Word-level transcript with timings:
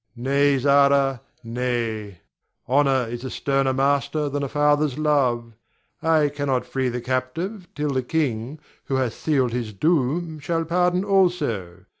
Ber. 0.17 0.23
Nay, 0.23 0.57
Zara, 0.57 1.21
nay; 1.43 2.21
honor 2.67 3.05
is 3.07 3.23
a 3.23 3.29
sterner 3.29 3.71
master 3.71 4.29
than 4.29 4.41
a 4.41 4.49
father's 4.49 4.97
love. 4.97 5.53
I 6.01 6.29
cannot 6.29 6.65
free 6.65 6.89
the 6.89 7.01
captive 7.01 7.67
till 7.75 7.91
the 7.91 8.01
king 8.01 8.57
who 8.85 8.95
hath 8.95 9.13
sealed 9.13 9.51
his 9.53 9.73
doom 9.73 10.39
shall 10.39 10.65
pardon 10.65 11.03
also. 11.03 11.85